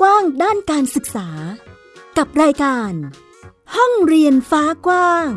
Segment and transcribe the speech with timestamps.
[0.00, 1.28] กว้างด้านการศึกษา
[2.18, 2.92] กับรายการ
[3.76, 5.28] ห้องเรียนฟ้ากว้าง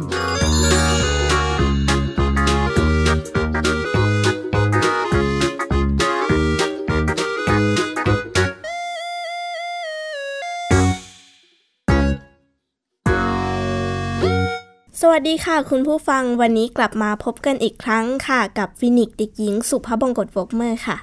[15.01, 20.98] สวัสดีค่ะ คุณผู้ฟังวันนี้กลับมาพบกันอีกครั้งค่ะ กับฟินิกเด็กหญิงสุภาพบงกตวกเมอร์ค่ะ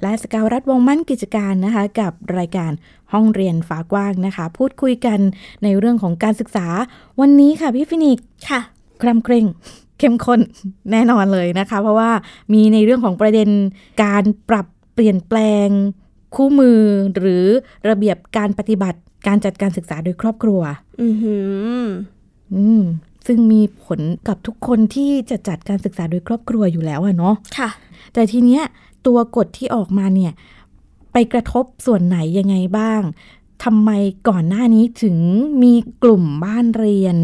[0.00, 2.72] และสกาวรัฐวงศ์มั่นกิจการนะคะกับรายการ
[3.12, 5.18] ห้องเรียนฟ้ากว้างนะคะ พูดคุยกัน
[5.64, 6.66] ในเรื่องของการศึกษา
[7.20, 8.18] วันนี้ค่ะพี่ฟินิก
[8.48, 8.60] ค่ะ
[9.02, 9.46] คร่ำเคร่ง
[9.98, 10.40] เข้มข้น
[10.90, 12.10] แน่นอนเลยนะคะ เพราะว่า
[12.52, 13.48] มีในเรื่องของประเด็น
[14.04, 15.68] การปรับเปลี่ยนแปลง
[16.34, 16.80] คู่มือ
[17.16, 17.44] หรือ
[17.88, 20.60] ระเบียบการปฏิบัติการจัดการศึกษาโดยครอบครัว
[21.02, 21.36] อือหื
[21.84, 21.86] อ
[22.54, 22.82] อืม
[23.26, 27.68] ซึ่งมีผลกับทุกคนที่จะจัดการศึกษาโดยครอบครัวอยู่แล้วอะเนาะ ค่ะ
[28.14, 28.62] แต่ทีเนี้ย
[29.06, 30.32] ตัวกฎที่ออกมาเนี่ย
[31.12, 33.02] ไปกระทบส่วนไหนยังไงบ้าง
[33.64, 33.90] ทำไม
[34.28, 35.18] ก่อนหน้านี้ถึง
[35.62, 37.16] มีกลุ่มบ้านเรียน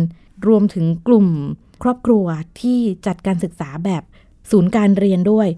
[0.47, 1.27] รวมถึงกลุ่ม
[1.83, 2.27] ครอบครัว
[2.61, 4.03] ที่จัดการศึกษาแบบ
[4.51, 5.49] ศูนย์การเรียนด้วย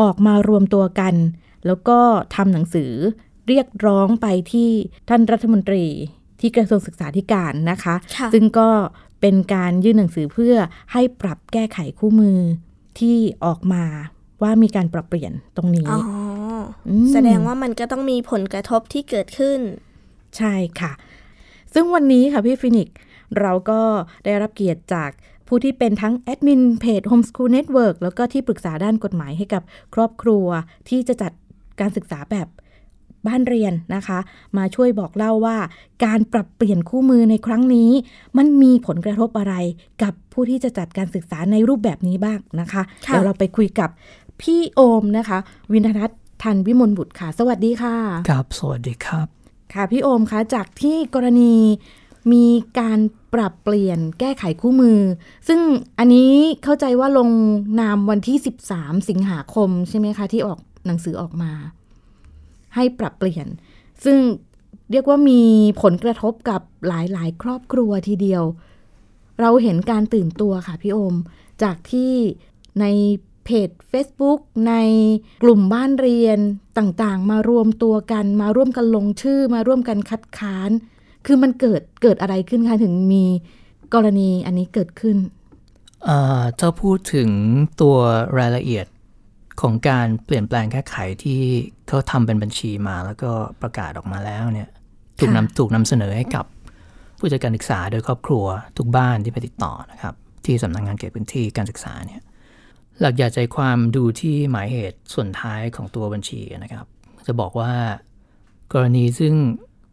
[0.00, 1.14] ออกมารวมตัวกัน
[1.66, 1.98] แล้วก็
[2.34, 2.92] ทำหนังสือ
[3.48, 4.70] เรียกร้องไปที่
[5.08, 5.84] ท่านรัฐมนตรี
[6.40, 8.70] ที่กระทรวงศึกษาธิการนะคะค่ะซึ่งก็
[9.20, 10.54] เป็นการยื่นหนังสือเพื่อ
[10.92, 12.38] ให้ปรับแก้ไขคู่มือ
[12.98, 13.84] ที่ออกมา
[14.42, 16.00] ว่ามีการปรับเปลี่ยนตรงนี้อ๋อ
[16.88, 19.60] อมแสดงว่ามันก็ต้องมีผลกระทบที่เกิดขึ้น
[20.36, 20.92] ใช่ค่ะ
[21.74, 22.96] ซึ่งวันนี้ค่ะพี่ฟินิกซ์
[23.40, 23.80] เราก็
[24.24, 25.10] ได้รับเกียรติจาก
[25.48, 29.62] ผู้ที่เป็นทั้งแอดมินเพจ Homeschool Network แล้วก็ที่ปรึกษาด้านกฎหมายให้กับ
[29.94, 30.46] ครอบครัว
[30.88, 31.32] ที่จะจัด
[31.80, 32.48] การศึกษาแบบ
[33.26, 34.18] บ้านเรียนนะคะ
[34.58, 35.56] มาช่วยบอกเล่าว่า
[36.04, 37.90] การปรับเปลี่ยนคู่มือในครั้งนี้
[38.38, 39.54] มันมีผลกระทบอะไร
[40.02, 43.90] กับผู้ที่จะจัดการศึกษาในรูปแบบนี้บ้างนะคะค่ะเดี๋ยวเราไปคุยกับ
[44.42, 45.38] พี่โอมนะคะ
[45.72, 47.96] วินทรัตน์ทันวิมลบุตรค่ะ สวัสดีค่ะ
[48.30, 49.26] ครับสวัสดีครับ
[49.74, 51.54] ค่ะพี่โอมคะจากที่กรณี
[52.32, 52.46] มี
[52.78, 52.98] การ
[53.34, 55.00] ปรับเปลี่ยนแก้ไขคู่มือ
[55.48, 55.60] ซึ่ง
[55.98, 56.32] อันนี้
[56.64, 57.30] เข้าใจว่าลง
[57.80, 58.36] นามวันที่
[58.72, 61.52] 13 สิงหาคมใช่ไหมคะ ที่ออกหนังสือออกมา
[62.74, 63.46] ให้ปรับเปลี่ยน
[64.04, 64.18] ซึ่ง
[64.90, 65.42] เรียกว่ามี
[65.82, 68.42] ผลกระทบกับหลายๆ ครอบครัวทีเดียว
[69.40, 71.14] เราเห็นการตื่นตัวค่ะพี่โอม
[71.62, 72.12] จากที่
[72.80, 72.84] ใน
[73.46, 74.74] เพจ Facebook ใน
[75.42, 76.38] กลุ่มบ้านเรียน
[76.78, 80.70] ต่างๆ มารวมตัวกัน มาร่วมกันลงชื่อ มาร่วมกันคัดค้าน
[81.26, 83.24] คือมันเกิดเกิดอะไรขึ้นคะถึงมี
[83.94, 85.16] กรณีอันนี้เกิดขึ้น
[86.04, 87.30] เอ่อถ้าพูดถึง
[87.80, 87.96] ตัว
[88.38, 88.86] รายละเอียด
[89.60, 91.40] ของการเปลี่ยนแปลงแก้ไขที่
[91.88, 93.30] เขาทำเป็นบัญชีมาแล้วก็
[93.62, 94.68] ประกาศออกมาแล้วเนี่ย
[95.18, 96.44] ถูกค่ะนำถูกนำเสนอให้กับ
[97.18, 98.44] ผู้จัดการศึกษาโดยครอบครัว
[98.78, 100.14] ทุกบ้านที่ไปติดต่อนะครับ
[100.44, 102.20] ที่สำนักงานเขตพื้นที่การศึกษาเนี่ย
[103.00, 106.86] หลักใหญ่ใจความดูที่หมายเหตุส่วนท้ายของตัวบัญชีนะครับ
[107.26, 107.72] จะบอกว่า
[108.72, 109.34] กรณีซึ่ง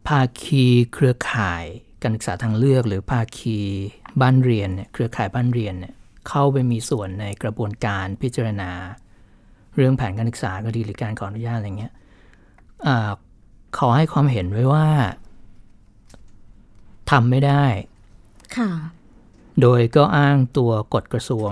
[0.08, 1.64] ภาคีเครือข่าย
[2.02, 3.58] การศึกษาทางเลือก หรือภาคี
[4.20, 5.94] บ้านเรียนเนี่ยเครือข่ายบ้านเรียนเนี่ย
[6.28, 8.70] เข้าไปมีส่วนในกระบวนการพิจารณา
[9.76, 11.92] เรื่องแผนการศึกษาก็ดีหรือการขออนุญาตอะไรเงี้ย
[12.86, 13.10] อ่า
[13.78, 14.86] ขอให้ความเห็นไว้ว่า
[17.10, 17.64] ทำไม่ได้
[18.56, 18.70] ค่ะ
[19.60, 21.50] โดยก็อ้างตัวกฎกระทรวง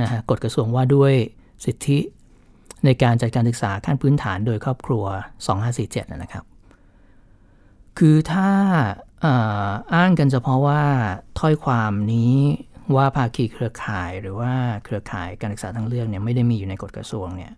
[0.00, 1.12] นะฮะกฎกระทรวงว่าด้วย
[1.64, 1.98] สิทธิ
[2.84, 5.04] ในการจัดการศึกษาขั้นพื้นฐานโดยครอบครัว
[5.58, 6.44] 2547 นะนะครับ
[7.98, 8.50] คือถ้า
[9.24, 10.82] อ่าอ้างกันเฉพาะว่า
[11.38, 12.34] ถ้อยความนี้
[12.96, 14.52] ว่าภาคีเครือข่ายหรือว่า
[14.84, 17.52] เครือข่ายการศึกษาทางเลือกเนี่ยไม่ได้มีอยู่ในกฎกระทรวงเนี่ย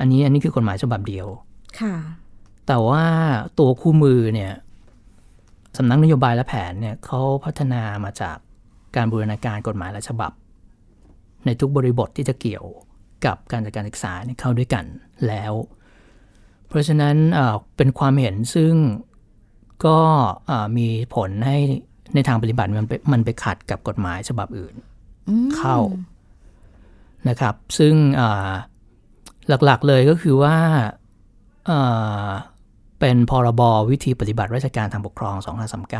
[0.00, 1.26] อันนี้อันนี้คือกฎหมายฉบับเดียว
[1.80, 1.94] ค่ะ
[2.66, 3.04] แต่ว่า
[3.58, 4.52] ตัวคู่มือเนี่ย
[5.78, 8.36] สำนักนโยบายและแผนเนี่ยเขาพัฒนามาจาก
[8.96, 10.32] การบูรณาการกฎหมายและฉบับ
[11.46, 12.66] ในทุกบริบทที่จะเกี่ยว
[13.26, 14.84] กับการจัดการศึกษาเนี่ยเข้าด้วยกัน
[15.26, 15.52] แล้ว
[16.68, 18.72] เพราะฉะนั้นเอ่อเป็นความเห็นซึ่ง
[19.86, 19.98] ก็
[20.46, 21.58] เอ่อมีผลให้
[22.14, 24.74] ในทางปฏิบัติมันไปมันไปขัดกับกฎหมายฉบับอื่น
[25.28, 25.78] อืมเข้า
[27.28, 28.52] นะครับ ซึ่งอ่า
[29.48, 30.56] หลักๆเลยก็คือว่า
[31.70, 32.28] อ่า
[33.00, 35.36] เป็นพรบวิธีปฏิบัติราชการทางปกครอง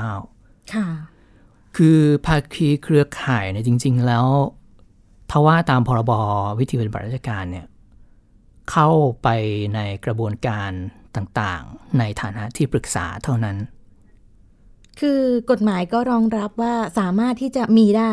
[0.04, 0.86] 2539 ค่ะ
[1.76, 4.26] คือภาคีเครือข่ายเนี่ยจริง ๆ แล้ว
[5.30, 6.12] ถ้าว่าตามพรบ
[6.58, 7.66] วิธีปฏิบัติราชการเนี่ย
[8.70, 8.88] เข้า
[9.22, 9.28] ไป
[9.74, 10.70] ในกระบวนการ
[11.16, 13.56] ต่างๆ ในฐานะที่ปรึกษาเท่านั้น
[15.00, 15.20] คือ
[15.50, 18.12] กฎหมายก็รองรับว่าสามารถที่จะมีได้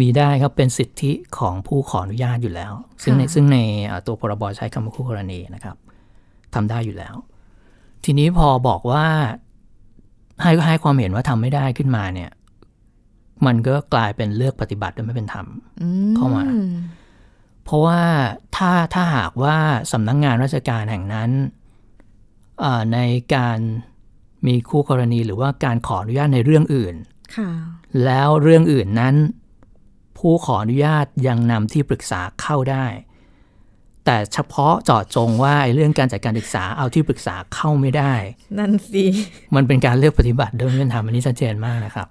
[0.00, 2.72] มีได้ครับเป็นสิทธิของผู้ขออนุญาตอยู่แล้ว
[3.02, 5.76] ซึ่งในค่ะซึ่งในเอ่อตัวพรบใช้คำว่าคู่กรณีนะครับ
[6.54, 7.14] ทำได้อยู่แล้ว
[8.04, 9.04] ทีนี้พอบอกว่า
[10.42, 12.30] ให้ให้ความเห็นว่าทำไม่ได้ขึ้นมาเนี่ย
[13.46, 15.46] มันก็กลายเป็นเลือกปฏิบัติโดยไม่เป็นธรรม
[15.80, 16.44] อืเข้ามา
[17.64, 18.00] เพราะว่า
[18.56, 19.56] ถ้าถ้าหากว่า
[19.92, 21.30] สำนักงงานราชการแห่งนั้น
[22.60, 22.98] เอ่อใน
[23.34, 23.58] การ
[24.46, 26.94] มีคู่กรณีหรือว่าการขออนุญาตในเรื่องอื่น
[27.36, 27.50] ค่ะ
[28.04, 29.14] แล้วเรื่องอื่นนั้น
[30.18, 32.86] ผู้ขออนุญาตยังนำที่ปรึกษาเข้าได้
[34.04, 38.12] แต่เฉพาะเจาะจงว่าไอ้เรื่องการจัดการศึกษาเอาที่ปรึกษาเข้าไม่ได้
[38.58, 39.04] นั่นสิ
[39.54, 42.08] มันเป็นการเลือกปฏิบัติโดยไม่เป็นธรรมอันนี้ชัดเจนมากนะครับ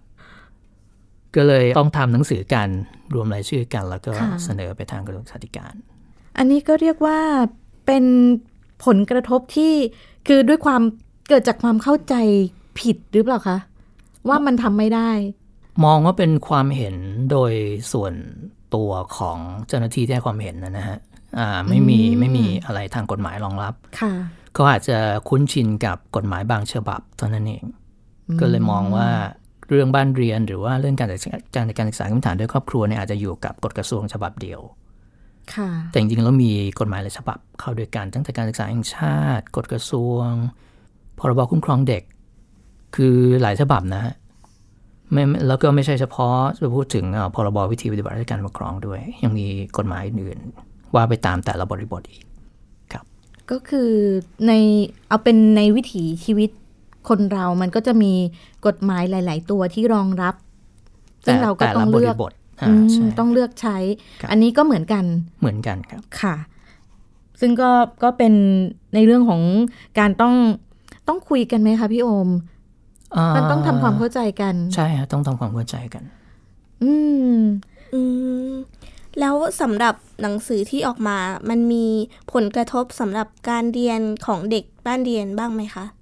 [1.35, 2.67] ก็เลยต้องทำหนังสือกัน
[3.13, 5.73] รวมรายชื่อกัน แล้วก็ค่ะเสนอไปทางกระทรวงศึกษาธิการ
[6.37, 7.19] อันนี้ก็เรียกว่า
[7.85, 8.05] เป็น
[8.85, 9.73] ผลกระทบที่
[10.27, 10.81] คือด้วยความ
[11.27, 12.15] เกิดจากความเข้าใจ
[12.79, 13.57] ผิดหรือเปล่าคะ
[14.27, 15.11] ว่ามันทำไม่ได้
[15.85, 16.95] มองว่าเป็นความเห็น
[17.31, 17.53] โดย
[17.91, 18.13] ส่วน
[18.75, 19.37] ตัวของ
[19.67, 20.97] เจ้าหน้าที่ที่ให้ความเห็นนะนะฮะ
[21.37, 24.13] อ่าไม่มีอืมไม่มีอะไรทางกฎหมายรองรับค่ะ
[24.57, 24.97] ก็อาจจะ
[25.29, 27.63] คุ้นชินกับกฎหมายบางฉบับเท่านั้นเอง
[28.39, 29.09] ก็เลยมองว่า
[29.71, 31.19] เรื่องบ้านเรียนหรือว่าเรื่องการจัด
[31.55, 34.61] การการศึกษาพื้นฐานด้วยครอบครัวเนี่ยอาจจะอยู่กับกฎกระทรวงฉบับเดียว
[35.55, 40.27] ค่ะแต่จริงๆแล้วมีกฎหมายหลายฉบับเข้าด้วยกันตั้งแต่การศึกษาแห่งชาติ กฎกระทรวง
[41.19, 42.03] พรบคุ้มครองเด็ก
[42.95, 44.13] คือหลายฉบับนะฮะ
[45.11, 49.45] ไม่ไม่แล้วก็ไม่ใช่เฉพาะจะพูดถึงเอ่อพรบวิธีปฏิบัติราชการปกครองด้วย ยังมี
[49.77, 52.23] กฎหมายอื่นๆว่าไปตามแต่ละบริบทอีก
[53.51, 53.91] ก็คือ
[54.47, 54.51] ใน
[55.07, 56.49] เอาเป็นในวิถีชีวิต
[57.09, 58.13] คนเรามันก็จะมี
[58.65, 60.35] กฎหมายหลาย ๆ ตัวที่รองรับ
[61.25, 63.77] ซึ่งเราก็แต่ต้อละงบเลืริอกบทอ่าอืมใช่ต้องเลือกใช้
[64.21, 65.05] ครับอันนี้ก็เหมือนกัน
[65.41, 66.35] เหมือนกันครับค่ะ
[67.39, 67.71] ซึ่งก็
[68.03, 68.33] ก็เป็น
[68.95, 69.41] ในเรื่องของ
[69.99, 70.35] การต้อง
[71.07, 72.29] ต้องคุยกันไหมคะพี่โอม
[73.35, 76.03] มันต้องทำความเข้าใจกัน ใช่ฮะต้องทำความเข้าใจกัน
[76.83, 76.93] อื
[77.35, 77.39] ม
[77.93, 78.01] อื
[78.51, 78.53] ม
[79.19, 81.17] แล้วสำหรับหนังสือที่ออกมา
[81.49, 81.85] มันมี
[82.33, 86.00] ผลกระทบสำหรับการเรียนของเด็กบ้านเรียนบ้างไหมคะอ่า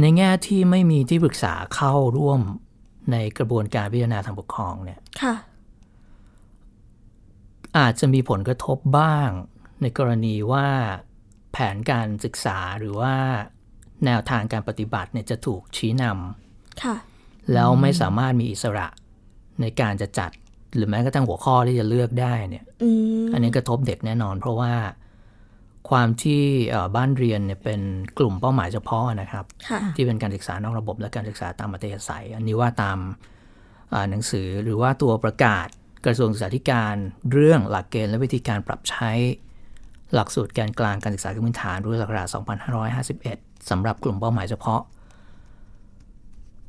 [0.00, 2.40] ในแง่ที่ไม่มีที่ปรึกษาเข้าร่วม
[3.12, 5.34] ในกระบวนการพิจารณาทางปกครองเนี่ยค่ะ
[7.78, 9.28] อาจจะมีผลกระทบบ้าง
[9.82, 10.68] ในกรณีว่า
[11.52, 13.14] แผนการศึกษาหรือว่า
[14.04, 16.04] แนวทางการปฏิบัติเนี่ยจะถูกชี้น
[16.82, 18.86] ค่ะำแล้วไม่สามารถมีอิสระ
[19.60, 20.30] ในการจะจัด
[20.74, 22.90] หรือแม้กระทั่งหัวข้อที่จะเลือกได้เนี่ยอื
[23.24, 24.72] มอันนี้กระทบเด็กแน่นอน เพราะว่า
[25.90, 27.80] ความที่เอ่อบ้านเรียนเนี่ยเป็น
[28.18, 32.98] กลุ่มเป้าหมายเฉพาะนะครับค่ะที่เป็นการศึกษานอกระบบและการศึกษาตามมัธยมศัย อันนี้ว่าตาม
[33.92, 35.68] อ่าหนังสือหรือว่าตัวประกาศ
[36.06, 36.94] กระทรวงศึกษาธิการ
[37.32, 39.10] เรื่องหลักเกณฑ์และวิธีการปรับใช้
[40.14, 42.26] หลักสูตรแกนกลางการศึกษาขั้นพื้นฐานรุ่นศักราช
[42.98, 44.80] 2551สำหรับกลุ่มเป้าหมายเฉพาะ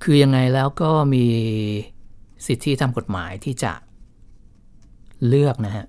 [0.03, 1.25] คือยังไงแล้วก็มี
[2.47, 3.73] สิทธิทางกฎหมายที่จะ
[5.27, 5.85] เลือกนะฮะ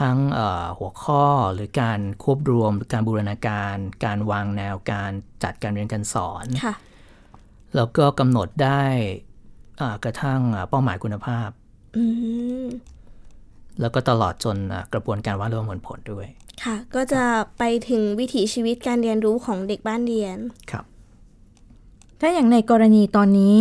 [0.00, 1.24] ทั้งเอ่อหัวข้อ
[1.54, 5.10] หรือการควบรวมหรือการบูรณาการ การวางแนวการ
[5.44, 6.74] จัดการเรียนการสอนค่ะ
[7.76, 8.82] แล้วก็กำหนดได้
[9.80, 11.48] อ่ากระทั่งอ่าเป้าหมายคุณภาพ
[11.96, 12.04] อื
[12.64, 12.66] ม
[13.80, 16.26] แล้วก็ตลอดจนอ่ากระบวนการวัดรวมผลผลด้วย
[16.64, 17.22] ค่ะ ก็จะ
[17.58, 20.38] ไปถึงวิถีชีวิตการเรียนรู้ของเด็กบ้านเรียน
[20.70, 20.84] ครับ
[22.20, 23.56] ถ้าอย่างในกรณีตอนนี้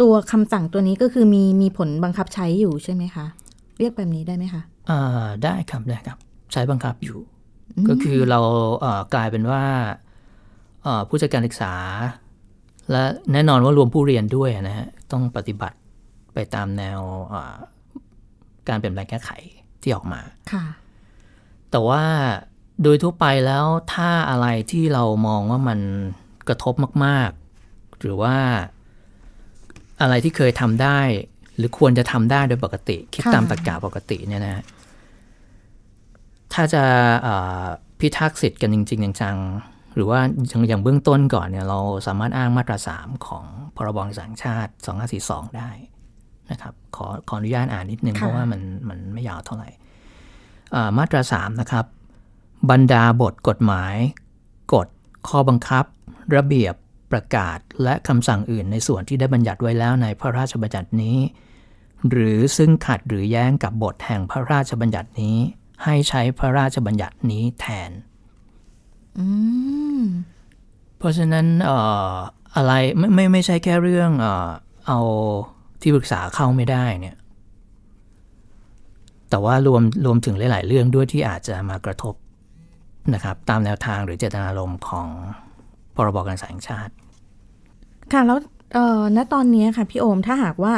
[0.00, 3.26] ตัวคำสั่งตัวนี้ก็คือมีมีผลบังคับใช้อยู่ใช่ไหมคะ
[3.78, 4.79] เรียกแบบนี้ได้ไหมคะอ่า
[5.44, 6.18] ได้ครับได้ครับ
[6.52, 7.18] ใช้บังคับอยู่
[7.88, 8.40] ก็คือเรา
[8.80, 9.64] เอ่อกลายเป็นว่า
[10.82, 11.74] เอ่อผู้จัดการศึกษา
[12.90, 13.02] และ
[13.32, 15.76] แน่นอนว่ารวมผู้เรียนด้วยนะฮะต้องปฏิบัติ
[16.34, 17.56] ไปตามแนวเอ่อ
[18.68, 19.30] การเปลี่ยนแปลงแก้ไข
[19.82, 20.20] ที่ออกมา
[20.52, 20.64] ค่ะ
[21.70, 22.04] แต่ว่า
[22.82, 25.80] โดยทั่วไปแล้วถ้าอะไรที่เรามองว่ามัน
[26.48, 28.36] กระทบมากๆ หรือว่า
[30.00, 31.00] อะไรที่เคยทำได้
[31.56, 34.62] หรือควรจะทำได้โดยปกติ คิดค่ะตามตรรกะปกติเนี่ยนะ
[36.52, 36.82] ถ้าจะ
[38.00, 43.44] พิทักษ์สิทธิ์กันจริง ๆ จังๆหรือว่าอย่างางเบื้องต้นก่อนเนี่ยเราสามารถอ้างมาตราสามของ
[43.76, 44.72] พรบการศึกษาแห่งชาติ
[45.14, 45.70] 2542 ได้
[46.50, 49.68] นะครับขอขออนุญาตอ่านนิดนึง เพราะว่ามันมันไม่ยาวเท่าไหร่
[50.98, 51.84] มาตราสามนะครับ
[52.70, 53.94] บรรดาบทกฎหมาย
[54.74, 54.88] กฎ
[55.28, 55.84] ข้อบังคับ
[56.36, 56.74] ระเบียบ
[57.12, 61.18] ประกาศและคำสั่งอื่นในส่วนที่ได้บัญญัติไว้แล้วในพระราชบัญญัตินี้
[62.10, 65.36] หรือซึ่งขัดหรือแย้งกับบทแห่งพระราชบัญญัตินี้
[65.84, 67.90] ให้ใช้พระราชบัญญัตินี้แทน
[69.18, 69.26] อื
[69.98, 70.02] ม
[70.98, 71.78] เพราะฉะนั้นเอ่
[72.10, 72.12] อ
[72.56, 74.50] อะไรไม่ไม่ไม่ใช่แค่เรื่องเอ่อ
[74.86, 75.00] เอา
[75.80, 77.16] ที่ปรึกษาเข้าไม่ได้เนี่ย
[79.30, 82.14] แต่ว่ารวมรวมถึงหลาย ๆ เรื่องด้วยที่อาจจะมากระทบ
[83.14, 85.08] นะครับ ตามแนวทางหรือเจตนารมณ์ของ
[85.94, 86.92] พรบการศึกษาแห่งชาติ
[88.12, 88.38] ค่ะแล้ว
[88.74, 90.74] เอ่อณตอนนี้ค่ะพี่โอมถ้าหากว่า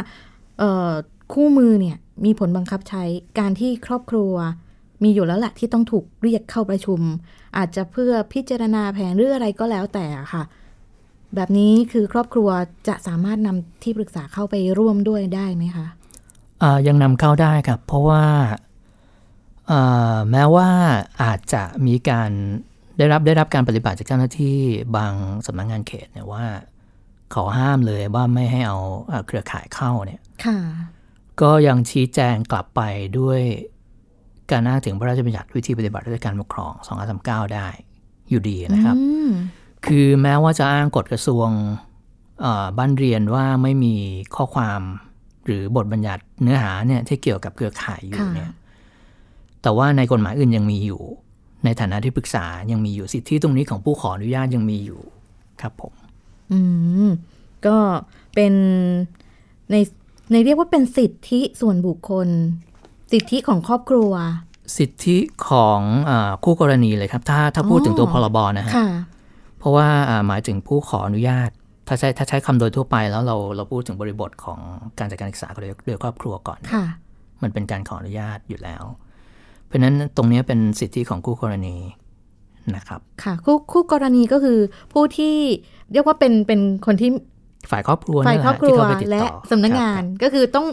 [0.59, 0.91] เอ่อ
[1.33, 3.03] คู่มือเนี่ยมีผลบังคับใช้
[3.39, 4.35] การที่ครอบครัว
[5.03, 7.01] มีอยู่แล้วแหละที่ต้องถูกเรียกเข้าประชุม
[7.57, 10.43] อาจจะเพื่อพิจารณาแผนหรืออะไรก็แล้วแต่อะค่ะ
[11.35, 12.49] แบบนี้คือครอบครัว
[12.89, 15.87] จะสามารถนำที่ปรึกษาเข้าไปร่วมด้วยได้ไหมคะ
[16.63, 18.25] อ่ายังนำเข้าได้ครับ เพราะว่า
[19.71, 20.69] อ่าแม้ว่า
[21.23, 22.31] อาจจะมีการ
[22.97, 24.59] ไได้รับได้รับการปฏิบัติจากเจ้าหน้าที่
[24.97, 25.13] บาง
[25.47, 26.45] สำนักงงานเขตเนี่ยว่า
[27.33, 28.79] เขาห้ามเลยว่าไม่ให้เอา
[29.09, 30.59] เอ่อเครือข่ายเข้าเนี่ยค่ะ
[31.41, 32.81] ก็ยังชี้แจงกลับไป
[33.19, 33.41] ด้วย
[34.51, 36.73] การอ้างถึงพระราชบัญญัติวิธีปฏิบัติราชการปกครอง
[37.13, 37.69] 2539 ได้
[38.31, 39.31] อยู่ดีนะครับอืม
[39.87, 41.49] คือแม้ว่าจะอ้างกฎกระทรวง
[42.41, 43.95] เอ่อบ้านเรียนว่าไม่มี
[44.37, 44.81] ข้อความ
[45.45, 48.53] หรือบทบัญญัติเนื้อหาเนี่ยที่เกี่ยวกับเครือข่ายอยู่ค่ะเนี่ย
[49.63, 51.03] แต่ว่าในกฎหมายอื่นยังมีอยู่
[51.65, 55.01] ในฐานะที่ปรึกษายังมีอยู่สิทธิตรงนี้ของผู้ขออนุญาตยังมีอยู่
[55.61, 55.93] ครับผม
[56.53, 56.61] อื
[57.09, 57.11] ม
[57.67, 57.77] ก็
[58.35, 58.53] เป็น
[59.71, 59.77] ใน
[60.33, 62.29] ในเรียกว่าเป็นสิทธิส่วนบุคคล
[63.13, 64.13] สิทธิของครอบครัว
[64.79, 68.89] สิทธิของอาคู่กรณีเลยครับ ถ้าถ้าพูดถึงตัวอ๋พอรบนะฮะค่ะ
[69.59, 71.51] เพราะว่าอ่าหมายถึงผู้ขออนุญาต
[71.89, 74.59] ถ้าใช้ถ้าใช้คำโดยทั่วไปแล้วเราเราพูดถึงบริบทของ
[74.99, 76.85] การจัดการศึกษาโดยโดยครอบครัวก่อนค่ะ
[77.43, 78.83] มันเป็นการขออนุญาตอยู่แล้ว
[79.67, 81.77] เพราะฉะนั้นตรงนี้เป็นสิทธิของคู่กรณี
[82.77, 84.59] นะครับ ค่ะคู่คู่กรณีก็คือ
[84.93, 85.37] ผู้ที่
[85.93, 87.11] เรียกว่าเป็นเป็นคนที่
[87.71, 90.67] ฝ่ายครอบครัวฝ่ายนั่นครแหอบละครัที่วเข้าไปติดและต่อสำนักงานครับก็คือต้อง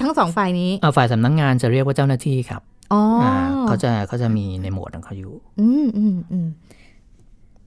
[0.00, 2.62] ทั้งสองฝ่ายนี้อ่าฝ่ายสำนักงานจะเรียกว่าเจ้าหน้าที่ครับ
[2.92, 3.32] อ๋อออ่า
[3.68, 6.48] เขาจะเขาจะมีในหมวดของเขาอยู่ อืมอืมอืม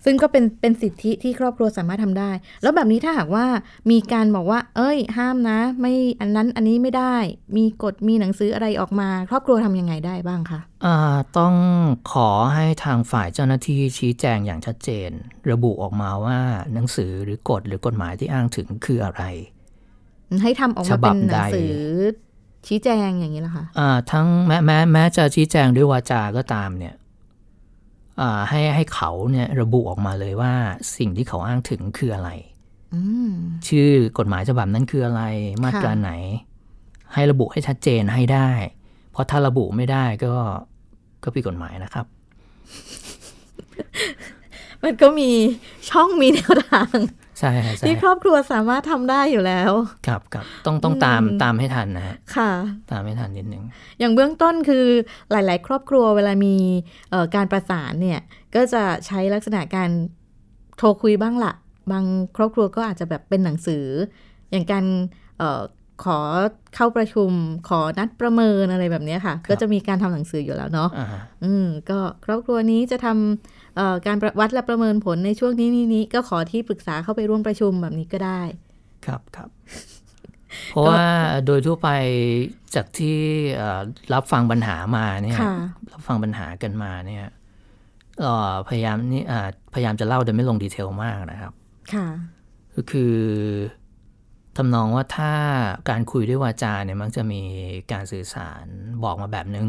[0.06, 2.32] ซึ่งก็เป็นเป็นสิทธิที่ครอบครัวสามารถทำได้
[2.62, 3.46] แล้วแบบนี้ถ้าหากว่า
[3.92, 7.16] มีการบอกว่า เอ้ย ห้ามนะ ไม่อันนั้นอันนี้ไม่ได้
[7.58, 11.54] มีกฎมีหนังสืออะไรออกมา ครอบครัวทำยังไงได้บ้างคะอ่าต้อง
[12.12, 15.12] ขอให้ทางฝ่ายเจ้าหน้าที่ชี้แจงอย่างชัดเจน
[15.52, 16.40] ระบุออกมาว่า
[16.74, 19.24] หนังสือหรือกฎหรือกฎหมายที่อ้างถึงคืออะไร
[20.44, 21.78] ให้ทำออกฉมาบัเป็บนหนังใดสือ
[22.68, 26.96] ชี้แจงอย่างนี้เหรอคะอ่า ทั้งแม้แม้แม้จะชี้แจงด้วยวาจาก็ตามเนี่ย
[28.22, 30.54] อ่าให้ให้เขาเนี่ยระบุออกมาเลยว่า
[30.98, 32.30] สิ่งที่เขาอ้างถึงคืออะไร
[32.94, 33.32] อืม
[33.68, 35.24] ชื่อกฎหมายฉบับนั้นคืออะไร
[35.64, 36.12] มาตราค่ะไหน
[37.14, 38.50] ให้ระบุให้ชัดเจนให้ได้
[39.12, 40.34] เพราะถ้าระบุไม่ได้ก็
[41.24, 42.06] ก็ผิดกฎหมายนะครับ
[44.84, 45.32] มันก็มี
[45.90, 46.96] ช่องมีแนวทาง
[47.40, 49.72] ใช่ครับใช่ที่ครอบครัวสามารถทำได้อยู่แล้ว
[50.08, 52.52] ครับครับต้องต้องตามตามให้ทันนะฮะค่ะ
[52.92, 53.64] ตามให้ทันนิดนึง
[54.00, 54.86] อย่างเบื้องต้นคือ
[55.32, 56.56] หลาย ๆ ครอบครัวเวลามี
[57.12, 58.20] เอ่อการประสานเนี่ย
[58.56, 59.90] ก็จะใช้ลักษณะการ
[60.78, 61.54] โทรคุยบ้างละ
[61.92, 62.06] บาง
[62.38, 63.86] ครอบครัวก็อาจจะแบบเป็นหนังสือ
[64.52, 64.86] อย่างการ
[65.38, 65.62] เออ
[66.04, 66.20] ขอ
[66.76, 67.32] เข้าประชุม
[67.70, 78.42] ขอนัดประเมินอะไรแบบเนี้ยค่ะ ก็จะมีการทำหนังสืออยู่แล้วเนาะอ่าฮะอืมก็ครอบครัวนี้จะทำเอ่อการประวัดและประเมินผลในช่วงนี้นี้นี้ก็ขอที่ปรึกษาเข้าไปร่วมประชุมแบบนี้ก็ได้
[79.06, 79.50] ครับครับ
[80.72, 81.06] เพราะว่า
[81.46, 81.90] โดยทั่วไป
[82.76, 83.18] จากที่
[83.56, 83.82] เอ่อ
[84.14, 85.54] รับฟังปัญหามาเนี่ยค่ะ
[85.94, 87.26] รับฟังปัญหากันมาเนี่ย
[88.22, 91.54] เอ่อพยายามนี่อ่าพยายามจะเล่าโดยไม่ลงดีเทลมากนะครับ
[91.94, 92.08] ค่ะ
[92.76, 93.14] ก็คือ
[94.62, 95.32] ทำนองว่าถ้า
[95.90, 97.42] การคุยด้วยวาจาเนี่ยมักจะมี
[97.92, 98.66] การสื่อสาร
[99.04, 99.68] บอกมาแบบนึง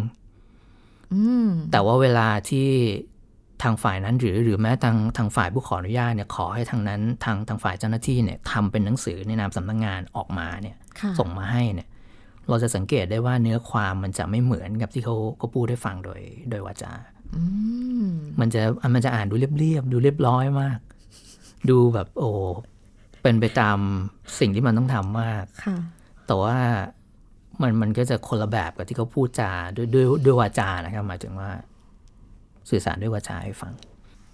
[1.13, 2.69] อืมแต่ว่าเวลาที่
[3.63, 11.89] ทางฝ่ายนั้นหรือหรือแม้ทางทางฝ่ายผู้ขออนุญาตเนี่ยขอให้ทางนั้นทางทางฝ่ายเจ้าหน้าที่เนี่ยทำเป็นหนังสือในนามสำนักงานออกมาเนี่ยค่ะส่งมาให้เนี่ย
[12.49, 16.21] เราจะสังเกตได้ว่าเนื้อความมันจะไม่เหมือนกับที่เขาเขาพูดให้ฟังโดย
[16.51, 16.93] โดยวาจา
[17.37, 17.43] อื
[18.05, 18.09] ม
[18.41, 18.63] มันจะ
[18.95, 20.79] มันจะอ่านดูเรียบๆดูเรียบร้อยมาก
[21.71, 22.31] ดูแบบโอ้
[23.23, 23.79] เป็นไปตาม
[24.39, 25.77] สิ่งที่มันต้องทำมากค่ะ
[26.27, 26.57] แต่ว่า
[27.63, 31.51] มันมันก็จะคนละแบบกับที่เขาพูดจาด้วยด้วยด้วยวาจานะครับหมายถึงว่า
[32.71, 33.73] สื่อสารด้วยวาจาให้ฟัง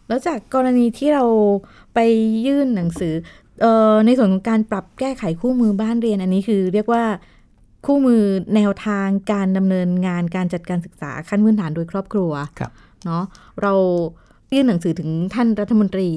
[0.09, 1.25] แล้วจากกรณีที่เรา
[1.95, 1.99] ไป
[2.47, 3.15] ยื่นหนังสือ
[3.63, 7.05] เอ่อในส่วนของการปรับแก้ไขคู่มือบ้านเรียนอันนี้คือ เรียกว่า
[7.87, 8.23] คู่มือ
[8.55, 12.71] แนวทางการดำเนินงานการจัดการศึกษาขั้นพื้นฐานโดยครอบครัวครับ
[13.05, 13.23] เนาะ
[13.63, 13.73] เรา
[14.55, 16.11] ยื่นหนังสือถึงท่านรัฐมนตรี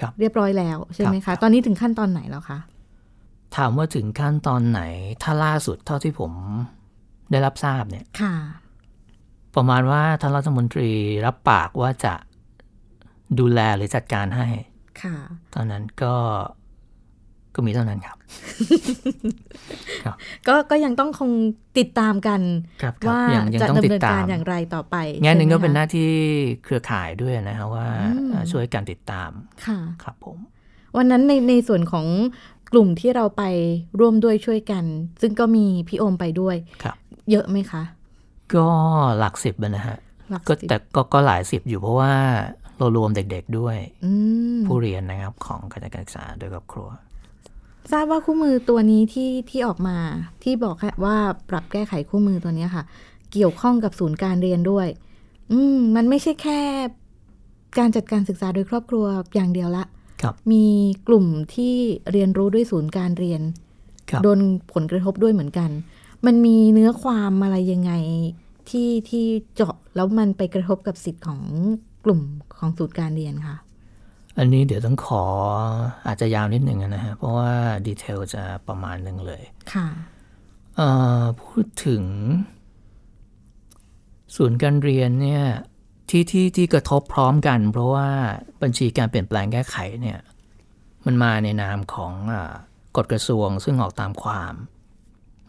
[0.00, 2.58] ครับเรียบร้อยแล้วใช่ไหมครัคะบตอนนี้ถึงขั้นตอนไหนแล้วคะ
[3.56, 4.80] ถามว่าถึงขั้นตอนไหน
[5.22, 6.32] ถ้าล่าสุดเท่าที่ผม
[7.30, 8.34] ได้รับทราบเนี่ยค่ะ
[9.56, 10.90] ประมาณว่าท่านรัฐมนตรี
[11.26, 12.14] รับปากว่าจะ
[13.38, 14.48] ดูแลหรือจัดการให้
[15.02, 15.16] ค่ะ
[15.54, 16.14] ตอนนั้นก็
[17.54, 18.16] ก็มีเท่านั้นครับ
[20.48, 21.30] ก็ก็ยังต้องคง
[21.78, 22.40] ติดตามกัน
[22.82, 26.10] ครับครับว่ายังยังจะต้องดำติดเนินตาการมอย่างไรต่อไปแง่หนึ่งใช่ก็ไมเป็นหคะน้าที่
[26.64, 27.86] เครือข่ายด้วยนะครับว่า
[28.16, 29.30] อืมเอ่อช่วยการติดตาม
[29.66, 30.38] ค่ะครับผม
[30.96, 32.06] วันนั้นในในส่วนของ
[32.72, 33.42] กลุ่มที่เราไป
[34.00, 34.84] ร่วมด้วยช่วยกัน
[35.20, 36.96] ซึ่งก็มีพี่โอมไปด้วยครับ
[37.30, 37.82] เยอะไหมคะ
[38.54, 38.68] ก็
[39.18, 39.98] หลักสิบนะฮะ
[40.30, 42.12] หลักก็สิบแต่ก็ก็หลายสิบอยู่เพราะว่า
[42.78, 44.12] เรารวมเด็กๆด้วยอื
[44.56, 46.88] มผู้เรียนนะครับของการจัดการศึกษาโดยครอบครัว
[47.90, 49.96] ทราบว่าคู่มือตัวนี้ที่ที่ออกมา
[50.42, 51.16] ที่บอกว่า
[51.50, 52.84] ปรับแก้ไขคู่มือตัวเนี้ยค่ะ
[53.32, 54.88] เกี่ยวข้องกับศูนย์การเรียนด้วย
[55.52, 56.60] อืมมันไม่ใช่แค่
[57.78, 59.04] การจัดการศึกษาโดยครอบครัว
[59.34, 59.84] อย่างเดียวละ
[60.22, 60.66] ครับมี
[61.08, 61.74] กลุ่มที่
[62.12, 63.42] เรียนรู้ด้วยศูนย์การเรียน
[64.10, 64.38] ครับโดน
[64.72, 65.70] ผลกระทบด้วยเหมือนกัน
[66.26, 67.92] มันมีเนื้อความอะไรยังไง
[68.70, 71.40] ที่ที่เจาะแล้วมันไปกระทบกับสิทธิ์ของ
[72.04, 72.20] กลุ่ม
[72.58, 73.56] ของสูตรการเรียนคะ
[74.38, 75.24] อันนี้เดี๋ยวต้องขอ
[76.06, 77.52] อาจจะยาวนิดหนึ่งนะฮะ เพราะว่า
[77.86, 79.42] ดีเทลจะประมาณหนึ่งเลย
[79.72, 79.88] ค่ะ
[80.76, 80.88] เอ่
[81.20, 82.04] อพูดถึง
[84.36, 85.44] ศูนย์การเรียนเนี่ย
[86.10, 88.08] ที่ที่ที่กระทบพร้อมกัน เพราะว่า
[88.62, 90.18] บัญชีการเปลี่ยนแปลงแก้ไขเนี่ย
[91.06, 92.52] มันมาในนามของอา
[92.96, 94.54] กฎกระทรวงซึ่งออกตามความ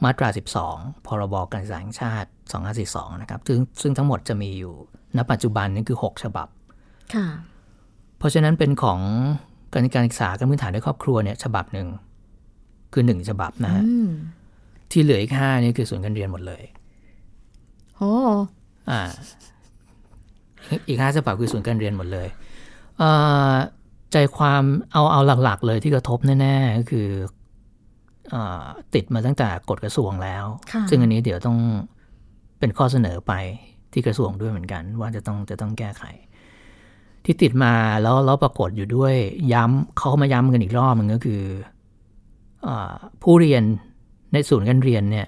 [0.04, 0.30] มาตรา
[0.68, 2.30] 12 พรบการศึกษาแห่งชาติ
[2.76, 4.74] 2542 นะครับ ซึ่งซึ่งทั้งหมดจะมีอยู่
[5.18, 6.48] ณ ปัจจุบันนี่คือ 6 ฉบับ
[7.16, 7.28] ค่ะ
[8.20, 9.00] เพราะฉะนั้นเป็นของ
[9.74, 11.88] การการศึกษาการพื้นฐานด้วยครอบครัวเนี่ยฉบับหนึ่ง
[12.94, 14.10] คือหนึ่งฉบับนะฮะอืม
[14.92, 16.64] ที่เหลืออีกห้านี่คือศูนย์การเรียนหมดเลย
[17.98, 18.14] โอ้
[18.90, 19.02] อ่า
[20.88, 22.28] อีกห้าฉบับคือศูนย์การเรียนหมดเลย
[22.98, 23.10] เอ่
[23.52, 23.54] อ
[24.12, 27.08] ใจความเอาเอาหลัก ๆ เลยที่กระทบแน่ๆก็คือ
[28.34, 31.58] อาติดมาตั้งแต่กฎกระทรวงแล้วค่ะซึ่งอันนี้เดี๋ยวต้อง
[32.60, 33.34] เป็นข้อเสนอไป
[33.94, 36.04] ที่กระทรวงด้วยเหมือนกัน ว่าจะต้องจะต้องแก้ไข
[37.26, 39.16] ที่ติดมาแล้วแล้วปรากฏอยู่ด้วย
[39.54, 41.42] ย้ำเขามาย้ำกันอีกรอบหนึงก็คือ
[42.68, 43.64] อาผู้เรียน
[44.34, 45.28] ในศูนย์การเรียนเนี่ย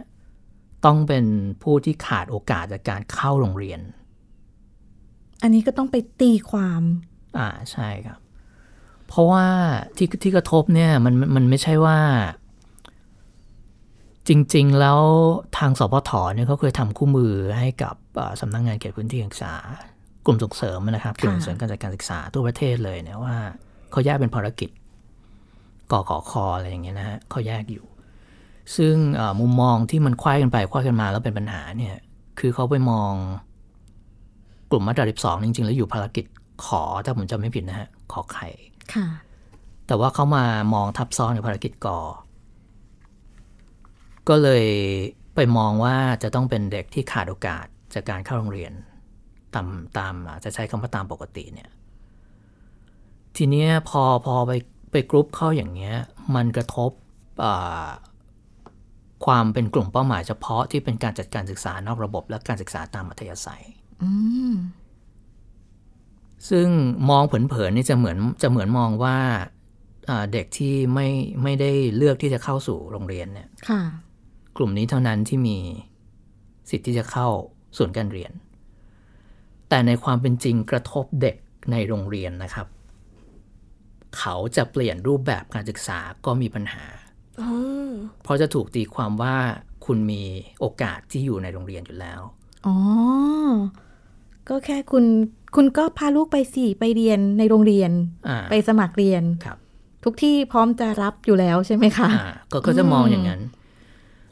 [0.86, 1.26] ต้องเป็น
[1.64, 3.80] ผู้ที่ขาดโอกาสจากการเข้าโรงเรียน
[5.42, 6.82] อันนี้ก็ต้องไปตีความ
[7.38, 8.20] อ่าใช่ครับ
[9.08, 9.46] เพราะว่า
[9.98, 12.00] ที่ที่กระทบเนี่ยมันมันไม่ใช่ว่า
[14.28, 15.00] จริง ๆ แล้ว
[15.58, 19.54] ทางสพทเนี่ยเขาเคยทำคู่มือให้กับอ่าสำนักงานเขตพื้นที่การศึกษา
[20.26, 23.36] กลุ่มส่งเสริมนะครับกลุ่มส่งเสริมการจัดการศึกษาทั่วประเทศเลยเนี่ยว่า
[23.92, 24.70] เขาแยกเป็นภารกิจ
[25.92, 27.86] กขอคออะไรอย่างเงี้ยนะฮะเขาแยกอยู่
[28.76, 31.96] ซึ่งอ่ามุมมองที่มันคว้ายกันไปคว้ายกันมาแล้วเป็นปัญหาเนี่ย
[32.40, 33.14] คือเขาไปมอง
[34.72, 36.26] กลุ่มมาตรา12 จริง ๆ แล้วอยู่ภารกิจ
[36.66, 38.48] ขอถ้าผมจำไม่ผิดนะฮะขอไข่
[38.94, 39.08] ค่ะ
[39.88, 42.00] แต่ว่าเขามามองทับซ้อนกับภารกิจกอ
[44.30, 44.66] ก็เลย
[45.36, 48.74] ไปมองว่าจะต้องเป็นเด็กที่ขาดโอกาสจากการเข้าโรงเรียน
[49.56, 51.70] ตามตามอะจะใช้คำว่าตามปกติเนี่ย
[53.38, 54.52] ทีเนี้ยพอพอไป
[54.92, 55.96] ไปกรุ๊ปเข้าอย่างเงี้ย
[56.36, 56.92] มันกระทบ
[57.44, 57.88] อ่า
[59.26, 63.64] ความเป็นกลุ่มเป้าหมายเฉพาะที่เป็นการจัดการศึกษานอกระบบ และการศึกษาตามอัธยาศัย
[64.04, 64.12] อื
[64.52, 64.56] ม
[66.50, 66.68] ซึ่ง
[67.10, 69.18] มองเผินๆนี่จะเหมือนจะเหมือนมองว่า
[70.10, 71.08] อ่าเด็กที่ไม่
[71.44, 73.82] ไม่ได้เลือกที่จะเข้าสู่โรงเรียนเนี่ยค่ะ
[74.58, 75.58] กลุ่มนี้เท่านั้นที่มี
[76.70, 77.28] สิทธิ์ที่จะเข้า
[77.78, 78.32] ส่วนย์การเรียน
[79.74, 81.36] แต่ในความเป็นจริงกระทบเด็ก
[81.72, 82.68] ในโรงเรียนนะครับ
[84.18, 86.86] เขาจะเปลี่ยนรูปแบบการศึกษาก็มีปัญหา
[87.42, 87.50] อ๋อ
[88.24, 89.36] เพราะจะถูกตีความว่า
[89.86, 90.24] คุณมี
[90.60, 92.22] โอกาสที่อยู่ในโรงเรียนอยู่แล้ว
[92.66, 92.76] อ๋อ
[94.50, 95.06] ก็แค่คุณ
[95.56, 97.92] คุณก็พาลูกไปสิไปเรียนในโรงเรียน
[98.28, 99.58] อ่าไปสมัครเรียนครับ
[100.04, 103.42] ทุกที่พร้อมจะรับอยู่แล้วใช่ไหมคะอ่าก็ก็จะมองอย่างนั้น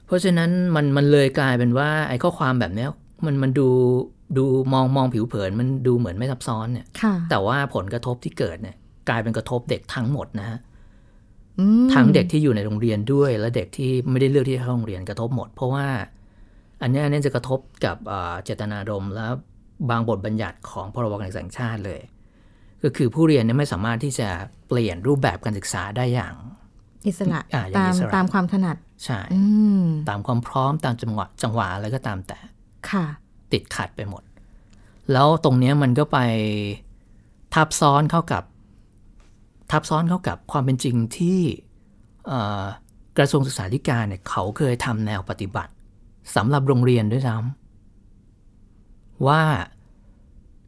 [0.06, 2.90] เพราะฉะนั้นมันมันเลยกลายเป็นว่า ไอ้ข้อความแบบเนี้ย
[3.26, 3.68] มันมันดู
[4.38, 8.76] ดูมองมองผิวเผินมันดูเหมือนไม่ซับซ้อนเนี่ยค่ะแต่ว่าผลกระทบที่เกิดเนี่ย
[9.10, 10.60] กลายเป็นกระทบเด็กทั้งหมดนะฮะ
[11.60, 15.88] อืมทั้งเด็กที่อยู่ในโรงเรียนด้วย และเด็กที่ไม่ได้เลือกที่จะเข้าโรงเรียนกระทบหมด เพราะว่า
[16.82, 19.26] อันเนี้ยอันเนี้ยจะกระทบกับอ่าเจตนารมณ์และ
[19.90, 22.02] บางบทบัญญัติของพรบการศึกษาแห่งชาติเลย
[22.84, 24.30] ก็คือผู้เรียนเนี่ยไม่สามารถที่จะ
[24.68, 26.36] เปลี่ยนรูปแบบการศึกษาได้อย่าง
[27.08, 29.42] อิสระอ่าอย่างตามอิสระตามความถนัดใช่อื
[29.84, 32.40] มตามความพร้อมตามจังหวะจังหวะอะไรก็ตามแต่
[32.92, 33.06] ค่ะ
[33.54, 34.24] ติดขัดไปหมด
[35.12, 36.20] แล้วตรงเนี้ยมันก็ไป
[37.54, 38.44] ทับซ้อนเข้ากับ
[39.72, 41.40] ทับซ้อนเข้ากับความเป็นจริงที่
[42.28, 42.64] เอ่อ
[43.18, 45.72] กระทรวงศึกษาธิการเนี่ยเขาเคยทำแนวปฏิบัติ
[46.36, 49.42] สำหรับโรงเรียนด้วยซ้ำว่า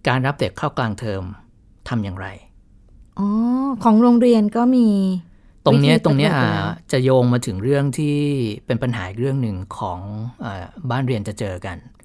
[0.08, 1.24] การรับเด็กเข้ากลางเทอม
[1.89, 2.28] ทำอย่างไร
[3.20, 3.28] อ๋อ
[3.84, 4.88] ของโรงเรียนก็มี
[5.65, 8.17] ตรงเนี้ยวิธีตรงเนี้ยปฏิบัติอ่าแล้วจะโยงมาถึงเรื่องที่
[8.65, 10.00] เป็นปัญหาอีกเรื่องหนึ่งของ
[10.46, 12.01] อาบ้านเรียนจะเจอกันค่ะ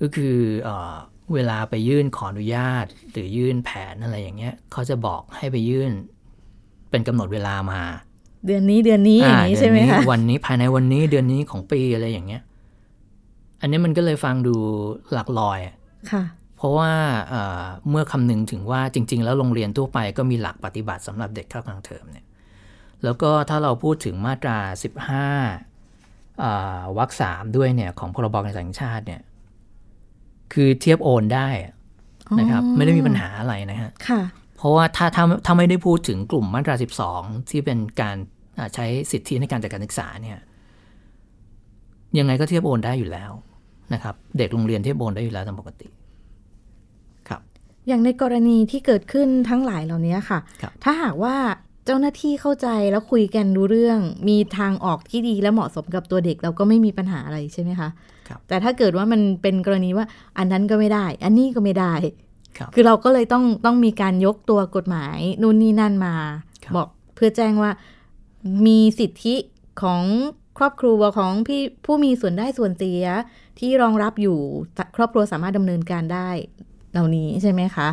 [0.00, 0.94] ก็คือเออ
[1.34, 5.90] เวลาไปยื่นขออนุญาต หรือยื่นแผนอะไรอย่างเงี้ยเขาจะบอกให้ไปยื่น
[6.90, 7.80] เป็นกำหนดเวลามา
[8.46, 12.42] เดือนนี้เดือนนี้อย่างนี้เดืใช่ไหมนี้คะวันนี้ภายในวันนี้เดือนนี้ของปีอะไรอย่างเงี้ย
[13.60, 14.54] อันนี้มันก็เลยฟังดู
[15.12, 15.76] หลักลอยอะ
[16.12, 16.22] ค่ะ
[16.56, 16.90] เพราะว่า
[17.28, 22.26] เอ่อเมื่อคำนึงถึงว่าจริง ๆ แล้วโรงเรียนทั่วไปก็มีหลักปฏิบัติสำหรับเด็กเข้ากลางเทอมเนี่ย
[23.04, 25.28] แล้วก็ถ้าเราพูดถึงมาตรา 15อ่า
[26.98, 29.20] วรรคสามด้วยเนี่ยของพรบการศึกษาแห่งชาติเนี่ย
[30.52, 31.48] คือเทียบโอนได้
[32.38, 34.22] นะครับ ไม่ได้มีปัญหาอะไรนะฮะค่ะ
[34.56, 36.74] เพราะว่าถ้าถ้าถ้าไม่ได้พูดถึงกลุ่มมาตรา
[37.12, 38.16] 12 ที่เป็นการ
[38.58, 40.38] อ่าใช้สิทธิในการจัดการศึกษาเนี่ย
[42.18, 43.30] ยังไงก็เทียบโอนได้อยู่แล้ว
[43.94, 45.88] นะครับ เด็กโรงเรียนเทียบโอนได้อยู่แล้วตามปกติ
[47.28, 47.40] ครับ
[47.88, 51.36] อย่างในกรณีที่เกิดขึ้นทั้งหลายเหล่านี้ค่ะครับถ้าหากว่า
[51.86, 57.88] เจ้าหน้าที่เข้าใจแล้วคุยกันรู้เรื่อง มีทางออกที่ดีและเหมาะสมกับตัวเด็กเราก็ไม่มีปัญหาอะไรใช่ไหมคะ
[58.28, 60.06] ครับแต่ถ้าเกิดว่ามันเป็นกรณีว่า
[60.38, 61.94] อันนั้นก็ไม่ได้ อันนี้ก็ไม่ได้
[62.58, 66.14] ครับคือเราก็เลยต้องต้องมีการยกตัวกฎหมายนู่นนี่นั่นมา
[66.64, 67.70] ครับบอกเพื่อแจ้งว่า
[68.66, 69.36] มีสิทธิ
[69.82, 70.02] ของ
[70.58, 73.04] ครอบครัวของพี่ผู้มีส่วนได้ส่วนเสีย
[73.58, 74.38] ที่รองรับอยู่
[74.96, 76.28] ครอบครัวสามารถดำเนินการได้
[76.92, 77.88] เหล่านี้ใช่ไหมคะ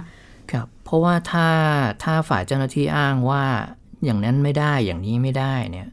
[0.52, 1.48] ครับ เพราะว่าถ้า
[2.04, 3.44] ถ้าฝ่ายเจ้าหน้าที่อ้างว่า
[4.06, 5.88] อย่างนั้นไม่ได้อย่างนี้ไม่ได้เนี่ย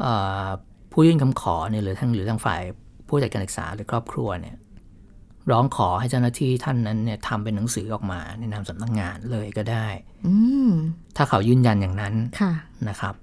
[0.00, 0.12] เอ่
[0.44, 0.46] อ
[0.92, 2.60] ผู้ยื่นคำขอเนี่ยหรือทางหรือทางฝ่าย
[3.08, 4.56] ผู้จัดการศึกษาหรือครอบครัวเนี่ย
[5.50, 9.88] ร้องขอให้เจ้าหน้าที่ท่านนั้นเนี่ยทำเป็นหนังสือออกมาในนามสำนักงานเลยก็ได้
[10.26, 10.34] อื
[10.68, 10.70] ม
[11.16, 12.52] ถ้าเขายืนยันอย่างนั้นค่ะ
[12.88, 13.14] นะครับ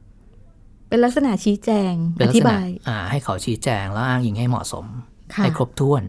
[0.90, 4.86] เป็นลักษณะชี้แจงเป็อนลักธิษณะบายอ่าให้เขาชี้แจงแล้วอ้างอิงให้เหมาะสม
[5.34, 6.04] ค่ะให้ครบถ้วน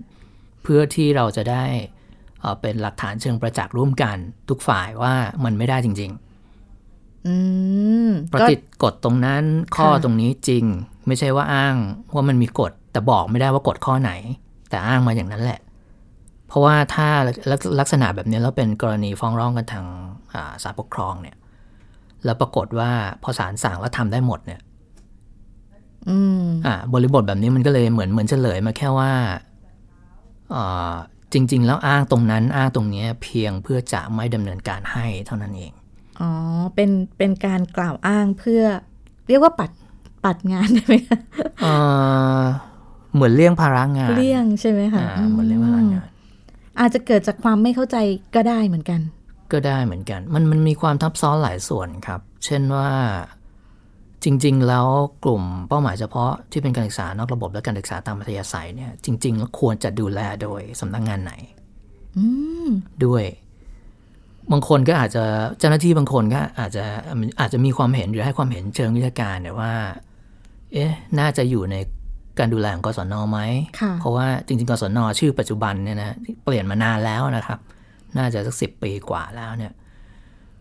[0.63, 1.65] เพื่อที่เราจะได้
[2.41, 4.17] เอ่อเป็นหลักฐานเชิงประจักษ์ร่วมกัน
[4.49, 6.28] ทุกฝ่ายว่ามันไม่ได้จริงอืมๆ
[8.33, 9.45] ประก็ติดกฎตรงนั้น
[9.77, 10.65] ข้อค่ะตรงนี้จริง
[11.07, 11.77] ไม่ใช่ว่าอ้าง
[12.15, 14.13] ว่ามันมีกฎแต่บอกไม่ได้ว่ากฎข้อไหน
[14.71, 15.61] แต่อ้างมาอย่างนั้นแหละ
[16.49, 17.09] เพราะว่าถ้า
[17.51, 19.87] ลักลักษณะแบบนี้แล้วเป็นกรณีฟ้องร้องกันทาง
[20.35, 21.37] อ่าศาลปกครองเนี่ย
[22.25, 22.91] แล้วปรากฏว่า
[23.23, 24.61] พอศาลสั่งแล้วทำได้หมดเนี่ย
[26.09, 29.13] อืมอ่าบริบทแบบนี้มันก็เลยเหมือนเหมือนเฉลยมาแค่ว่า
[30.55, 30.95] อ่า
[31.33, 35.73] จริง ๆ แล้วอ้างตรงนั้นอ้างตรงเนี้ยเพียงเพื่อจะไม่ดำเนินการให้เท่านั้นเอง
[36.21, 36.31] อ๋อ
[36.75, 38.63] เป็นเป็นการกล่าวอ้างเพื่อ
[39.29, 39.71] เรียกว่าปัด
[40.25, 41.21] ปัดงานได้ไหมคะ
[41.63, 41.73] เอ่
[42.41, 42.43] อ
[43.15, 46.07] เหมือนเลี่ยงภาระงานเลี่ยงใช่ไหมคะอ่าเหมือนเลี่ยงภาระงาน
[46.81, 47.97] อาจจะเกิดจากความไม่เข้าใจ
[48.35, 49.01] ก็ได้เหมือนกัน
[49.53, 52.89] ก็ได้เหมือนกัน มันมันมีความทับซ้อนหลายส่วนครับ เช่นว่า
[54.25, 54.87] จริง ๆ แล้ว
[55.25, 61.33] กลุ่มเป้าหมายเฉพาะที่เป็นการศึกษานอกระบบและการศึกษาตามอัธยาศัยเนี่ยจริง ๆ แล้วควรจะดูแลโดยสำนักงานไหน
[62.17, 62.25] อื
[62.67, 62.69] ม
[63.05, 63.25] ด้วย
[64.53, 65.25] บางคนก็อาจจะ
[65.59, 66.85] เจ้าหน้าที่บางคนก็อาจจะ
[67.41, 69.73] อาจจะมีความเห็นหรือให้ความเห็นเชิงวิชาการเนี่ยว่า
[70.73, 71.77] เอ๊ะน่าจะอยู่ใน
[72.39, 73.41] การดูแลของกศนไหม
[73.81, 77.59] ค่ะเพราะว่าจริงๆ กศนชื่อปัจจุบันเนี่ยนะเปลี่ยนมานานแล้วนะครับ
[78.19, 79.73] น่าจะสักสิบปีกว่าแล้วเนี่ย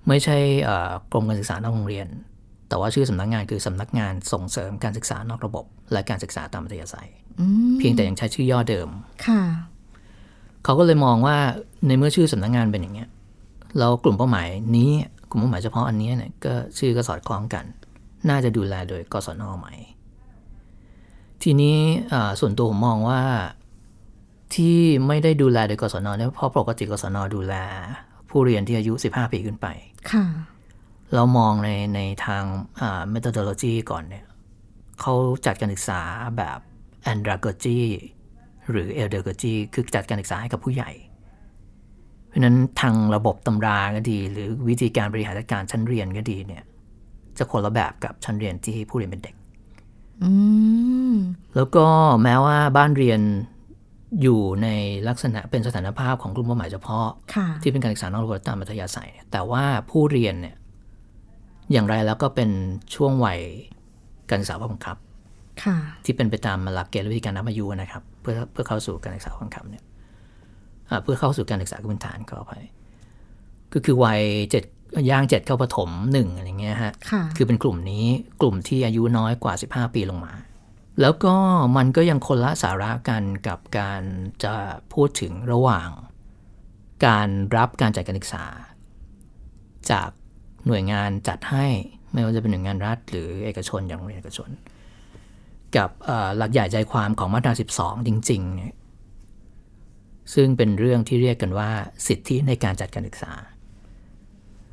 [0.07, 2.07] ไม่ใช่เอ่อกรมการศึกษานอกโรงเรียน
[2.69, 8.89] แต่ว่าชื่อสำนักงานคือสำนักงานส่งเสริมการศึกษานอกระบบ และการศึกษาตามอัธยาศัยอืมเพียงแต่ยังใช้ชื่อย่อเดิม
[9.25, 9.41] ค่ะ
[10.63, 11.37] เขาก็เลยมองว่า
[11.87, 13.09] ในเมื่อชื่อสำนักงานเป็นอย่างเงี้ย
[13.77, 14.91] แล้วกลุ่มเป้าหมายนี้
[15.29, 17.65] กลุ่มเป้าหมายเฉพาะอันเนี้ยเนี่ยก็ชื่อก็สอดคล้องกัน
[18.29, 19.67] น่าจะดูแลโดยกศนไหม
[21.43, 21.77] ทีนี้
[22.13, 23.21] อ่าส่วนตัวผมมองว่า
[24.55, 27.55] ที่ไม่ได้ดูแลโดยกศนเนี่ยเพราะปกติกศนดูแล
[28.29, 29.67] ผู้เรียนที่อายุ 15 ปีขึ้นไป
[30.11, 30.25] ค่ะ
[31.13, 32.43] เรามองในในทาง
[32.81, 34.25] อ่า methodology ก่อนเนี่ย
[35.01, 35.13] เขา
[35.45, 36.01] จัดการศึกษา
[36.37, 36.59] แบบ
[37.11, 37.81] andragogy
[38.69, 40.91] หรือ eldergogy คือจัดการศึกษาให้กับผู้ใหญ่
[42.27, 46.63] เพราะฉะนั้นทางระบบตำราก็ดี หรือวิธีการบริหารจัดการชั้นเรียนก็ดีเนี่ย
[47.37, 49.35] จะคนละแบบกับชั้นเรียนที่ผู้เรียนเป็นเด็ก
[50.23, 50.31] อื
[51.13, 51.15] ม
[51.55, 51.85] แล้วก็
[52.23, 53.21] แม้ว่าบ้านเรียน
[54.21, 54.67] อยู่ใน
[55.07, 60.55] ลักษณะเป็นสถานภาพของกลุ่มเป้าหมายเฉพาะค่ะที่เป็นการศึกษานอกระบบตามมัธยาศัยเนี่ยแต่ว่าผู้เรียนเนี่ย
[61.71, 62.49] อย่างไรแล้วก็เป็น
[62.95, 63.39] ช่วงวัย
[64.29, 64.97] การศึกษาบังคับ
[65.63, 69.96] ค่ะที่เป็นไปตามหลักเกณฑ์และวิธีการนับอายุนะครับ เพื่อเพื่อเข้าสู่การศึกษาบังคับเนี่ยอ่า
[71.03, 72.53] เพื่อเข้าสู่การศึกษาพื้นฐานก็ไป
[73.73, 74.21] ก็คือวัย
[74.51, 74.63] เจ็ด
[75.09, 78.05] ย่างเจ็ดเข้าประถมหนึ่งอะไรเงี้ยฮะค่ะคือเป็นกลุ่มนี้
[78.41, 80.33] กลุ่มที่อายุน้อยกว่า 15 ปีลงมา
[81.01, 81.35] แล้วก็
[81.77, 84.01] มันก็ยังคนละสาระกันกับการ
[84.43, 84.53] จะ
[84.93, 85.89] พูดถึงระหว่าง
[87.05, 88.45] การรับการจัดการศึกษา
[89.91, 90.09] จาก
[90.67, 91.65] หน่วยงานจัดให้
[92.13, 94.49] ไม่ว่าจะเป็นหน่วยงานรัฐ หรือเอกชนอย่างโรงเรียนเอกชน
[95.75, 98.73] กับเอ่อหลักใหญ่ใจความของมาตรา 12 จริงๆเนี่ย
[100.33, 101.69] ซึ่งเป็นเรื่องที่เรียกกันว่า
[102.07, 103.33] สิทธิในการจัดการศึกษา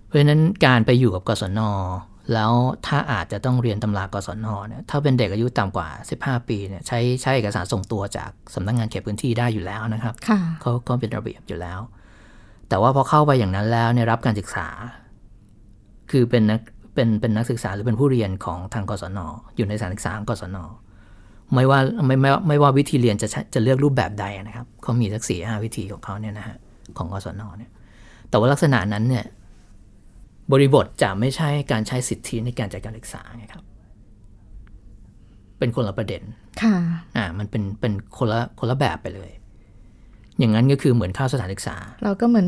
[0.07, 1.61] เพราะฉะนั้นการไปอยู่กับกศน
[2.35, 2.53] แล้ว
[2.87, 5.89] ถ้าอาจจะต้องเรียนตำรากศนเนี่ยถ้าเป็นเด็กอายุต่ำกว่า
[6.19, 11.81] 15 ปีเนี่ยใช้ใช้เอกสารส่งตัวจากสำนักงานเขตพื้นที่ได้อยู่แล้วนะครับค่ะเขาเขาเป็นระเบียบอยู่แล้ว
[12.69, 14.69] แต่ว่าพอเข้าไปอย่างนั้นแล้วเนี่ยรับการศึกษา
[16.11, 16.61] คือเป็นนัก
[16.95, 19.19] เป็นเป็นนักศึกษาหรือเป็นผู้เรียนของทางกศน
[19.57, 20.57] อยู่ในสถานศึกษาของกศน
[21.53, 26.57] ไม่ว่าไม่ไม่ไม่ว่าวิธีเรียนจะใช้จะเลือกรูปแบบใดนะครับเขามีสักสี่ห้าวิธีของเขาเนี่ยนะฮะ
[26.99, 27.71] ของกศนเนี่ย
[28.29, 29.25] แต่ว่าลักษณะนั้นเนี่ย
[30.53, 33.65] บริบทจะไม่ใช่การใช้สิทธิในการจัดการศึกษาไงครับ
[35.59, 36.23] เป็นคนละประเด็น
[36.63, 36.77] ค่ะ
[37.17, 39.31] อ่ามันเป็นเป็นคนละคนละแบบไปเลย
[40.39, 42.47] อย่างนั้นก็คือเหมือนเข้าสถานศึกษา เราก็เหมือน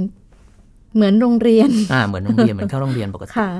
[0.97, 3.51] เหมือนโรงเรียน อ่า เหมือนโรงเรียนเหมือนเข้าโรงเรียนปกติค่ะ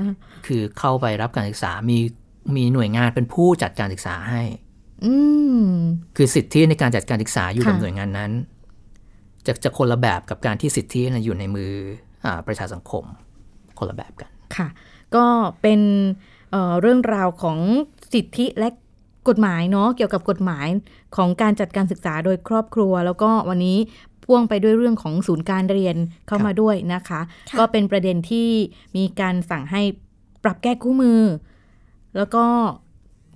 [0.47, 1.97] คือเข้าไปรับการศึกษา มี
[2.55, 4.66] มีหน่วยงานเป็นผู้จัดการศึกษาให้อืม
[6.15, 8.31] คือสิทธิในการจัดการศึกษาอยู่กับค่ะหน่วยงานนั้น
[9.45, 11.73] จะจะคนละแบบกับการที่สิทธินะอยู่ในมือ
[12.25, 13.03] อ่าประชาสังคม
[13.77, 14.67] คนละแบบกัน ค่ะ
[15.15, 15.25] ก็
[15.61, 15.81] เป็น
[16.51, 17.57] เอ่อเรื่องราวของ
[18.13, 18.69] สิทธิและ
[19.29, 20.67] กฎหมายเนาะเกี่ยวกับกฎหมาย
[21.15, 23.77] ของการจัดการศึกษาโดยครอบครัว แล้วก็วันนี้
[24.23, 25.95] พ่วงไปด้วยเรื่องของศูนย์การเรียน
[26.27, 28.49] เข้าครับมาด้วยนะคะค่ะก็เป็นประเด็นที่
[28.95, 29.81] มีการสั่งให้
[30.43, 31.21] ปรับแก้คู่มือ
[32.17, 32.45] แล้วก็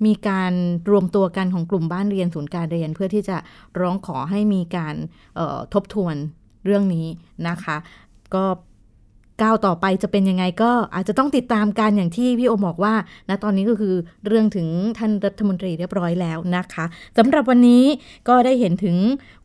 [0.06, 0.54] มีการ
[0.90, 3.38] รวมตัวกันของกลุ่มบ้านเรียนศูนย์การเรียน เพื่อที่จะ
[3.80, 4.96] ร้องขอให้มีการ
[5.36, 6.16] เอ่อทบทวน
[6.66, 7.08] เรื่องนี้
[7.48, 7.78] นะคะ
[8.36, 8.46] ก็
[9.42, 12.94] ก้าวต่อไปจะเป็นยังไงก็อาจจะต้องติดตามกันอย่างที่พี่โอบอกว่า
[13.30, 13.96] ณตอนนี้ก็คือ
[14.28, 16.86] เรื่องถึงท่านรัฐมนตรีเรียบร้อยแล้วนะคะ
[17.18, 17.84] สำหรับวันนี้
[18.30, 18.98] ก็ได้เห็นถึง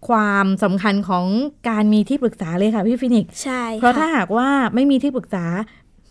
[0.08, 1.26] ความสำคัญของ
[1.68, 5.44] การมีที่ปรึกษาเลยค่ะพี่ฟินิกซ์ใช่เพราะถ้าค่หากว่าไม่มีที่ปรึกษา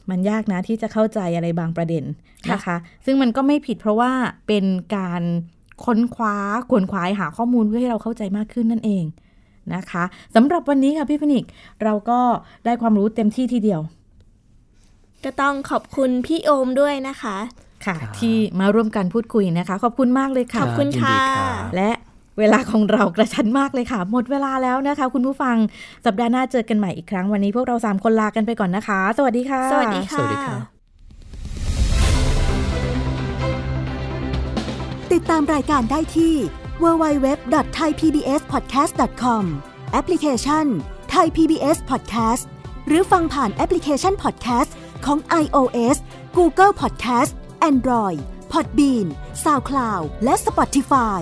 [0.09, 2.03] มันยากนะที่จะเข้าใจอะไรบางประเด็น
[2.47, 4.11] ค่ะนะคะ ซึ่งมันก็ไม่ผิดเพราะว่า
[4.47, 4.65] เป็น
[4.95, 5.23] การ
[5.85, 6.37] ค้นคว้า
[6.69, 9.03] ขวนขวายหาข้อมูลเพื่อให้เราเข้าใจมากขึ้นนั่นเอง
[9.75, 10.03] นะคะ
[10.35, 11.51] สำหรับวันนี้ค่ะพี่ฟินิกซ์
[11.83, 12.19] เราก็
[12.65, 13.81] ได้ความรู้เต็มที่ทีเดียว
[15.23, 17.37] ก็ต้องขอบคุณพี่โอมด้วยนะคะ
[17.85, 21.89] ค่ะครับที่มาร่วมกันพูดคุยนะคะ ขอบคุณมากเลยค่ะ ขอบคุณยินดีรับและ
[22.39, 25.55] เวลาของเรากระชั้นมากเลยค่ะ หมดเวลาแล้วนะคะ คุณผู้ฟัง
[26.05, 30.59] สัปดาห์หน้าเจอกันใหม่อีกครั้งวันนี้พวกเราสามคนลากันไปก่อนนะคะ สวัสดีค่ะ สวัสดีสค่ะวัสดีครับ
[35.13, 36.33] ติดตามรายการได้ที่
[36.83, 39.43] www.thaipbspodcast.com
[39.91, 40.65] แอปพลิเคชัน
[41.13, 42.43] Thai PBS Podcast
[42.87, 44.71] หรือฟังผ่านแอปพลิเคชัน Podcast
[45.05, 45.97] ของ iOS
[46.37, 47.31] Google Podcast
[47.69, 48.19] Android
[48.51, 49.07] Podbean
[49.43, 51.21] SoundCloud และ Spotify